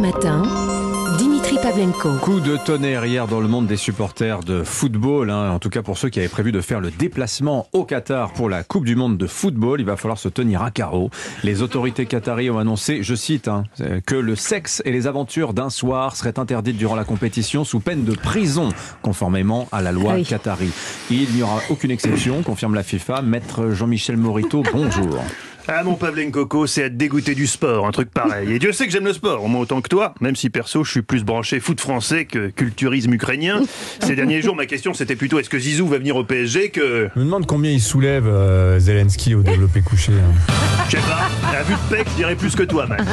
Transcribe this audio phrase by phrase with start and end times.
[0.00, 0.42] Matin,
[1.18, 2.10] Dimitri Pavlenko.
[2.22, 5.50] Coup de tonnerre hier dans le monde des supporters de football, hein.
[5.50, 8.48] en tout cas pour ceux qui avaient prévu de faire le déplacement au Qatar pour
[8.48, 11.10] la Coupe du Monde de football, il va falloir se tenir à carreau.
[11.42, 13.64] Les autorités qataries ont annoncé, je cite, hein,
[14.06, 18.04] que le sexe et les aventures d'un soir seraient interdites durant la compétition sous peine
[18.04, 18.68] de prison,
[19.02, 20.24] conformément à la loi Oui.
[20.24, 20.70] qatari.
[21.10, 23.22] Il n'y aura aucune exception, confirme la FIFA.
[23.22, 25.18] Maître Jean-Michel Morito, bonjour.
[25.70, 28.50] Ah mon Pavlen Coco, c'est à te dégoûter du sport, un truc pareil.
[28.54, 30.82] Et Dieu sait que j'aime le sport, au moins autant que toi, même si perso
[30.82, 33.60] je suis plus branché foot français que culturisme ukrainien.
[34.00, 37.10] Ces derniers jours, ma question c'était plutôt est-ce que Zizou va venir au PSG que...
[37.14, 40.12] Je me demande combien il soulève euh, Zelensky au développé couché.
[40.12, 40.52] hein.
[40.88, 43.04] Je sais pas, à vue de pec, je dirais plus que toi, man.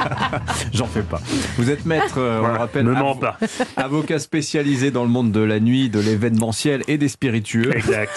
[0.72, 1.20] J'en fais pas.
[1.58, 3.38] Vous êtes maître, euh, on le rappelle, me mens pas.
[3.76, 7.76] avocat spécialisé dans le monde de la nuit, de l'événementiel et des spiritueux.
[7.76, 8.10] Exact,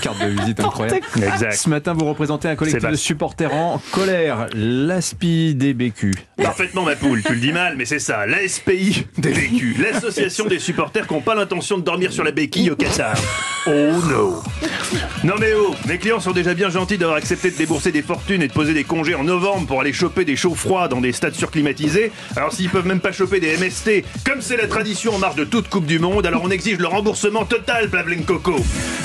[0.00, 1.00] Carte de visite incroyable.
[1.16, 1.52] exact.
[1.52, 3.01] Ce matin, vous représentez un collectif de.
[3.02, 6.12] Supporters en colère, l'ASPI des BQ.
[6.36, 10.60] Parfaitement ma poule, tu le dis mal, mais c'est ça, l'ASPI des vécus, l'association des
[10.60, 13.16] supporters qui n'ont pas l'intention de dormir sur la béquille au Qatar.
[13.64, 13.70] Oh
[14.08, 14.42] no
[15.22, 18.42] Non mais oh, mes clients sont déjà bien gentils d'avoir accepté de débourser des fortunes
[18.42, 21.12] et de poser des congés en novembre pour aller choper des chauds froids dans des
[21.12, 22.10] stades surclimatisés.
[22.34, 25.44] Alors s'ils peuvent même pas choper des MST, comme c'est la tradition en marge de
[25.44, 28.56] toute Coupe du Monde, alors on exige le remboursement total, Plavlen Coco.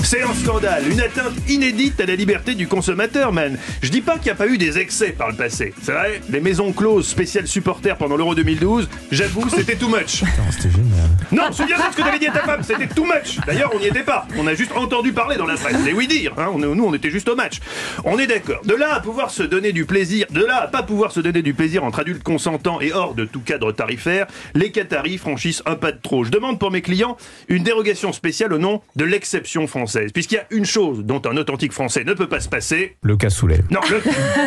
[0.03, 3.59] C'est un scandale, une atteinte inédite à la liberté du consommateur, man.
[3.83, 5.73] Je dis pas qu'il n'y a pas eu des excès par le passé.
[5.83, 10.23] C'est vrai, les maisons closes spéciales supporters pendant l'Euro 2012, j'avoue, c'était too much.
[10.23, 11.09] Putain, C'était génial.
[11.31, 13.37] Non, souviens-toi de ce que t'avais dit à ta femme, c'était too much.
[13.45, 14.25] D'ailleurs, on n'y était pas.
[14.37, 15.75] On a juste entendu parler dans la presse.
[15.87, 17.59] Et oui dire, hein, on, nous on était juste au match.
[18.03, 18.61] On est d'accord.
[18.65, 21.41] De là à pouvoir se donner du plaisir, de là à pas pouvoir se donner
[21.41, 25.75] du plaisir entre adultes consentants et hors de tout cadre tarifaire, les Qataris franchissent un
[25.75, 26.23] pas de trop.
[26.23, 27.17] Je demande pour mes clients
[27.49, 30.11] une dérogation spéciale au nom de l'exception française.
[30.13, 33.17] Puisqu'il y a une chose dont un authentique français ne peut pas se passer, Le
[33.17, 33.59] cassoulet.
[33.71, 34.01] non, le,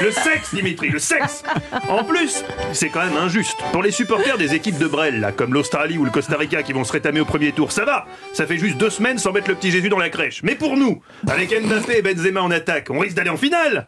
[0.05, 1.43] le sexe, Dimitri, le sexe.
[1.89, 3.57] En plus, c'est quand même injuste.
[3.73, 6.73] Pour les supporters des équipes de Brel, là, comme l'Australie ou le Costa Rica qui
[6.73, 8.07] vont se rétamer au premier tour, ça va.
[8.33, 10.41] Ça fait juste deux semaines sans mettre le petit Jésus dans la crèche.
[10.43, 13.87] Mais pour nous, avec Mbappé et Benzema en attaque, on risque d'aller en finale.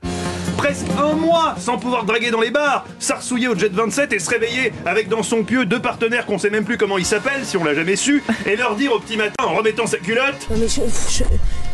[0.58, 4.30] Presque un mois sans pouvoir draguer dans les bars, s'arsouiller au Jet 27 et se
[4.30, 7.56] réveiller avec dans son pieu deux partenaires qu'on sait même plus comment ils s'appellent, si
[7.56, 10.56] on l'a jamais su, et leur dire au petit matin en remettant sa culotte Non
[10.58, 11.24] mais je, je,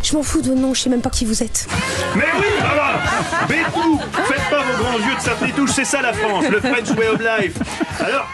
[0.03, 1.67] je m'en fous de nom, je sais même pas qui vous êtes.
[2.15, 3.01] Mais oui, voilà
[3.49, 7.09] Bétou Faites pas vos grands yeux de sapitouche, c'est ça la France, le French way
[7.09, 7.57] of life
[8.01, 8.27] Alors,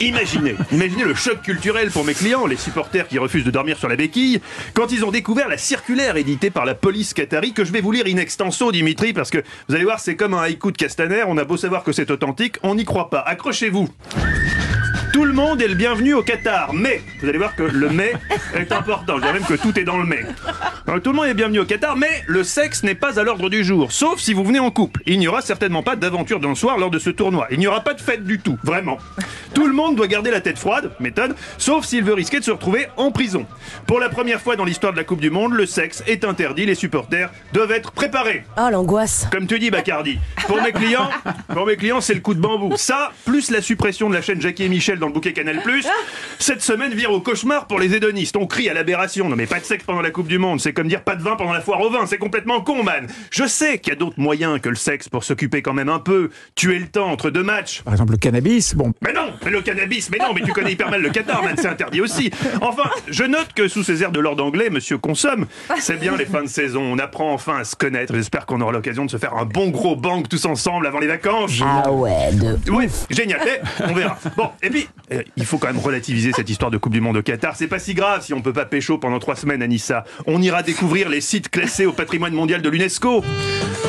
[0.00, 3.88] imaginez, imaginez le choc culturel pour mes clients, les supporters qui refusent de dormir sur
[3.88, 4.40] la béquille,
[4.74, 7.92] quand ils ont découvert la circulaire éditée par la police qatari, que je vais vous
[7.92, 9.38] lire in extenso, Dimitri, parce que
[9.68, 12.10] vous allez voir, c'est comme un haïku de Castaner, on a beau savoir que c'est
[12.10, 13.20] authentique, on n'y croit pas.
[13.20, 13.88] Accrochez-vous
[15.12, 18.14] tout le monde est le bienvenu au Qatar, mais vous allez voir que le mais
[18.54, 19.16] est important.
[19.16, 20.24] Je dirais même que tout est dans le mais.
[20.86, 23.48] Alors, tout le monde est bienvenu au Qatar, mais le sexe n'est pas à l'ordre
[23.48, 25.00] du jour, sauf si vous venez en couple.
[25.06, 27.46] Il n'y aura certainement pas d'aventure d'un soir lors de ce tournoi.
[27.52, 28.98] Il n'y aura pas de fête du tout, vraiment.
[29.54, 32.50] Tout le monde doit garder la tête froide, méthode, sauf s'il veut risquer de se
[32.50, 33.46] retrouver en prison.
[33.86, 36.66] Pour la première fois dans l'histoire de la Coupe du Monde, le sexe est interdit.
[36.66, 38.44] Les supporters doivent être préparés.
[38.56, 39.28] Ah l'angoisse.
[39.30, 40.18] Comme tu dis, Bacardi.
[40.48, 41.10] Pour mes clients,
[41.52, 42.72] pour mes clients, c'est le coup de bambou.
[42.76, 45.62] Ça, plus la suppression de la chaîne Jackie et Michel dans le bouquet Canal+,
[46.38, 48.36] cette semaine vire au cauchemar pour les hédonistes.
[48.36, 49.28] On crie à l'aberration.
[49.28, 50.60] Non mais pas de sexe pendant la Coupe du Monde.
[50.60, 52.06] C'est comme dire pas de vin pendant la foire au vin.
[52.06, 53.06] C'est complètement con, man.
[53.30, 55.98] Je sais qu'il y a d'autres moyens que le sexe pour s'occuper quand même un
[55.98, 56.30] peu.
[56.54, 57.82] Tuer le temps entre deux matchs.
[57.82, 60.72] Par exemple, le cannabis, bon, Mais non, mais le cannabis, mais non, mais tu connais
[60.72, 62.30] hyper mal le Qatar, man, c'est interdit aussi.
[62.60, 65.46] Enfin, je note que sous ces airs de l'ordre anglais, monsieur consomme.
[65.78, 68.14] C'est bien les fins de saison, on apprend enfin à se connaître.
[68.14, 71.06] J'espère qu'on aura l'occasion de se faire un bon gros bang tous ensemble avant les
[71.06, 71.60] vacances.
[71.62, 72.70] Ah ouais, de...
[72.70, 74.18] Ouais, génial, mais on verra.
[74.36, 77.18] Bon, et puis, euh, il faut quand même relativiser cette histoire de Coupe du Monde
[77.18, 77.56] au Qatar.
[77.56, 80.04] C'est pas si grave si on peut pas pécho pendant trois semaines à Nissa.
[80.26, 83.22] On ira découvrir les sites classés au patrimoine mondial de l'UNESCO.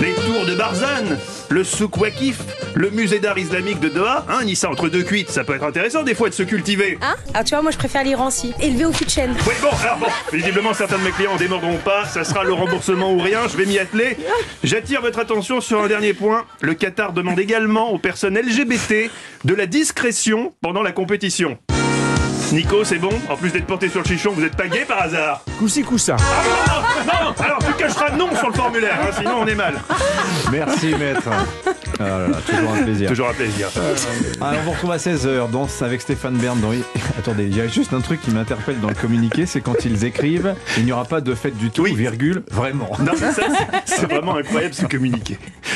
[0.01, 1.17] Les tours de Barzane,
[1.49, 2.39] le souk Wakif,
[2.73, 4.25] le musée d'art islamique de Doha.
[4.27, 6.97] Hein, Nissa, entre deux cuites, ça peut être intéressant des fois de se cultiver.
[7.01, 8.53] Hein Ah tu vois, moi je préfère l'Irancy.
[8.59, 9.35] Élevé au de chêne.
[9.47, 12.53] Oui, bon, alors bon, visiblement certains de mes clients en démordront pas, ça sera le
[12.53, 14.17] remboursement ou rien, je vais m'y atteler.
[14.63, 16.45] J'attire votre attention sur un dernier point.
[16.61, 19.11] Le Qatar demande également aux personnes LGBT
[19.43, 21.57] de la discrétion pendant la compétition.
[22.53, 25.01] Nico, c'est bon En plus d'être porté sur le chichon, vous êtes pas gay par
[25.01, 26.15] hasard coussi coussa.
[26.19, 26.43] Ah
[27.05, 29.75] non, non, non Alors tu cacheras non sur le formulaire, hein, sinon on est mal.
[30.51, 31.29] Merci maître.
[31.99, 33.09] Ah là là, toujours un plaisir.
[33.09, 33.69] Toujours un plaisir.
[34.41, 36.59] Alors on vous retrouve à 16h, danse avec Stéphane Bern.
[36.59, 36.71] dans-
[37.19, 40.03] Attendez, il y a juste un truc qui m'interpelle dans le communiqué, c'est quand ils
[40.05, 41.95] écrivent «Il n'y aura pas de fête du tout, Oui.
[41.95, 42.89] virgule, vraiment».
[42.99, 45.37] Non, mais ça, c'est- c'est vraiment incroyable ce communiqué.